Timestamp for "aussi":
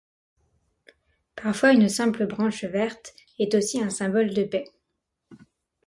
3.53-3.79